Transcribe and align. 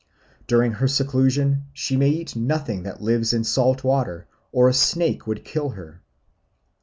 During 0.47 0.71
her 0.71 0.87
seclusion 0.87 1.65
she 1.73 1.95
may 1.95 2.09
eat 2.09 2.35
nothing 2.35 2.81
that 2.81 3.03
lives 3.03 3.33
in 3.33 3.43
salt 3.43 3.83
water, 3.83 4.25
or 4.51 4.67
a 4.67 4.73
snake 4.73 5.27
would 5.27 5.45
kill 5.45 5.69
her. 5.69 6.01